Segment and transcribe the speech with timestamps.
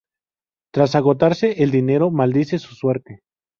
[0.73, 3.19] Tras agotarse el dinero, maldice su suerte.